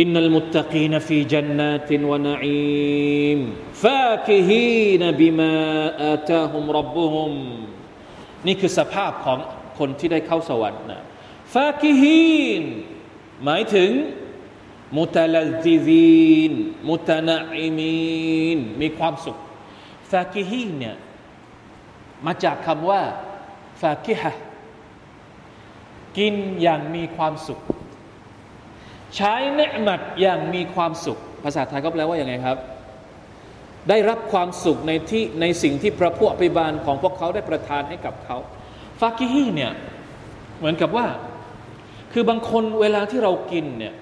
[0.00, 3.40] อินนัลมุตตะกีนฟีจันนาตินวะนอีม
[3.82, 5.54] ฟาคิฮีนบิมา
[6.06, 7.32] อาตาฮุมรับบุฮุม
[8.46, 9.38] นี่คือสภาพของ
[9.78, 11.02] คนที่ได้เข้าสวรรค์นะ
[11.54, 12.62] ฟาคิฮีน
[13.44, 13.90] หมายถึง
[14.98, 16.52] มุตลัซิซีน
[16.88, 19.38] มุตนาอิมีนมีความสุข
[20.10, 20.96] ฟาคิฮีนเนี่ย
[22.26, 23.02] มาจากคำว่า
[23.80, 24.32] ฟาคิฮะ
[26.18, 27.60] กินอย่างมีความสุข
[29.18, 32.58] ใช้เนืหมัดอย่างมีความสุข ภาษาไทยก็แปลว่าอย่างไงครับ
[33.88, 38.36] ได้รับความสุขในที่ในสิ่งที่พระผู้อภิบาลของพวกเขาได้ประทานให้กับเขา
[39.00, 39.72] ฟากิฮีเนี่ย
[40.58, 41.06] เหมือนกับว่า
[42.12, 43.94] คือบางคนเวลาที่เรากินเนี่ย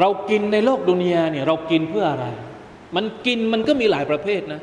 [0.00, 2.26] เรากินในโลกดุนยาเนี่ยเรากินเพื่ออะไร
[2.96, 4.60] มันกินมันก็มีหลายประเภทนะ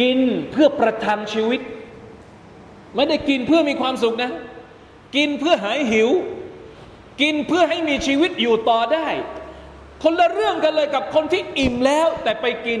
[0.00, 0.18] กิน
[0.52, 1.60] เพื่อประทังชีวิต
[2.94, 4.30] ไม่ได้กินเพื่อมีความสุขนะ
[5.16, 6.10] กินเพื่อหายหิว
[7.20, 9.08] กินเพื่อให้มีชีวิตอยู่ต่อได้
[10.02, 12.80] คนละเรื่องกันเลยกับคนที่อิ่มแล้วแต่ไปกิน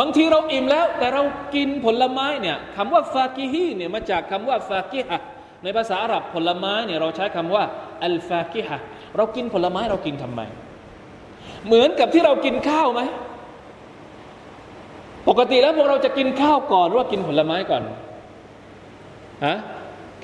[0.00, 1.22] บางทีเราอิ่มแล้ว แต่เรา
[1.54, 5.20] กินผลไม้เนี่ยคำว่าฟากิฮีเนี่ยมาจากคำว่าฟากิฮะ
[5.62, 7.64] ในภาษาอาหรับผลไม้เนี่ยเราใช้คำว่า
[8.04, 8.78] อัลฟากิฮะ
[9.16, 10.40] เรากินผลไม้เรากินทำไม
[11.66, 13.00] เหมือนกับที่เรากินข้าวไหม
[15.28, 17.82] ปกติแล้วพวกเราจะกินข้าวก่อนหรือว่ากินผลไม้ก่อน
[19.46, 19.56] ฮะ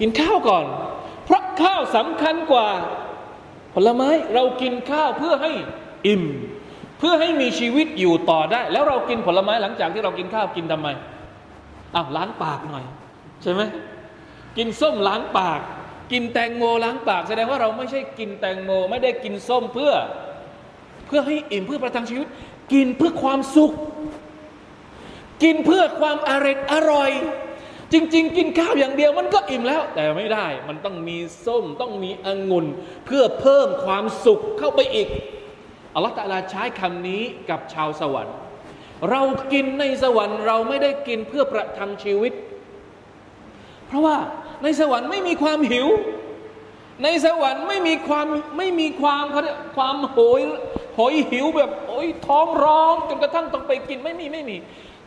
[0.01, 0.65] กินข้าวก่อน
[1.63, 2.69] ข้าวสำคัญกว่า
[3.75, 5.53] ผลไม้เรากินข้าวเพื่อให้
[6.07, 6.25] อิ่ม
[6.99, 10.89] เพื่อให้มีชีวิตอยู่ต่อได้ แล้วเรากินผลไม้หลังจากที่เรากินข้าวกินทำไม
[11.95, 12.85] อ้าวล้างปากหน่อย
[13.43, 13.63] ใช่ไหม
[14.57, 15.61] กินส้มล้างปาก
[16.13, 19.93] กินแตงโมล้างปาก แสดงว่าเราไม่ใช่กินแตงโม ไม่ได้กินส้มเพื่อ
[21.07, 22.29] เพื่อให้อิ่มเพื่อประทังชีวิต
[22.73, 23.73] กินเพื่อความสุข
[25.43, 27.11] กินเพื่อความอร่อยอร่อย
[27.93, 32.67] จริง ๆ กินข้าวอย่างเดียวมันก็อิ่มแล้ว แต่ไม่ได้ มันต้องมีส้มต้องมีองุ่น
[33.07, 35.09] เพื่อเพิ่มความสุขเข้าไปอีก
[35.95, 38.35] อัลลอฮฺตะลาใช้คำนี้กับชาวสวรรค์
[39.11, 42.33] เรากินในสวรรค์ เราไม่ได้กินเพื่อประทังชีวิต
[43.87, 44.17] เพราะว่า
[44.63, 45.87] ในสวรรค์ไม่มีความหิว
[47.05, 48.27] ในสวรรค์ไม่มีความ
[48.59, 49.25] ไม่มีความ
[49.77, 50.41] ความโหย
[50.95, 54.57] โหยหิวแบบโอยท้องร้องจนกระทั่งต้องไปกินไม่มีไม่มี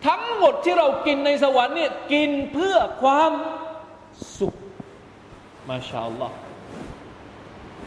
[0.07, 3.31] ทั้งหมดที่เรากินในสวรรค์เนี่ยกินเพื่อความ
[4.39, 4.55] สุข
[5.69, 6.35] มาชาอัลลอฮ์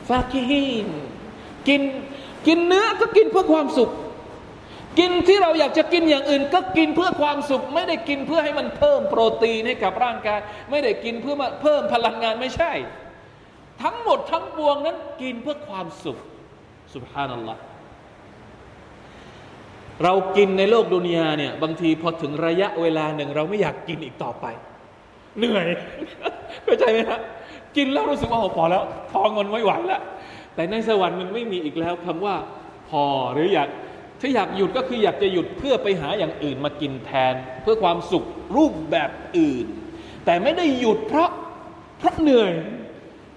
[0.09, 0.89] ฟาคิฮิน
[1.69, 1.83] กิน
[2.47, 3.91] กินเนื้อก็กินเพื่อความสุข
[4.99, 10.41] กินที่เราอยากจะกินอย่างอื่น ก็กินเพื่อความสุข ไม่ได้กินเพื่อให้มันเพิ่มโปรตีนให้กับร่างกาย
[10.71, 12.73] ไม่ได้กินเพื่อมาเพิ่มพลังงานไม่ใช่
[13.83, 16.19] ทั้งหมดทั้งปวงนั้นกินเพื่อความสุข
[16.95, 17.61] สุบฮานัลลอฮ์
[20.05, 24.47] เรากินในโลกดุนยาเนี่ยบางทีพอถึงระยะเวลาหนึ่ง เราไม่อยากกินอีกต่อไป
[25.39, 25.67] เหนื่อย
[26.65, 27.21] เข้าใจไหมครับ
[27.77, 30.03] กินแล้วรู้สึกว่าพอแล้วพองินไม่ไหวแล้ว
[30.55, 32.35] แต่ในสวรรค์มันไม่มีอีกแล้วคำว่า
[32.89, 33.69] พอหรืออยาก
[34.21, 38.25] ถ้าอยากหยุดก็คืออยากจะหยุดเพื่อไปหาอย่างอื่นมากินแทน เพื่อความสุข
[38.57, 39.67] รูปแบบอื่น
[40.25, 41.31] แต่ไม่ได้หยุดเพราะ
[41.99, 42.53] เพราะเหนื่อย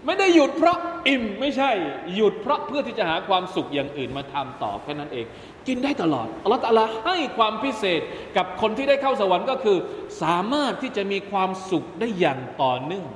[0.06, 1.70] ไม่ได้หยุดเพราะอิ่มไม่ใช่
[2.14, 5.26] หยุดเพราะเพื่อที่จะหาความสุขอย่างอื่นมาทำต่อแค่นั้นเอง
[5.66, 8.00] กินได้ตลอดอัลลอฮฺตาลาให้ความพิเศษ
[8.36, 9.78] กับคนที่ได้เข้าสวรรค์ก็คือ
[10.22, 13.08] สามารถที่จะมีความสุขได้อย่างต่อเนื่อง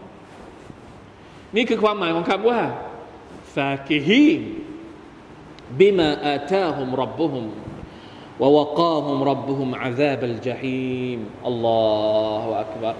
[1.57, 2.61] นี่คือความหมายของคำว่า
[3.55, 4.43] فاكهين
[5.79, 7.45] بما آتاهم ربهم
[8.41, 11.21] ووقاهم ربهم عذاب الجحيم
[11.51, 12.95] الله أكبر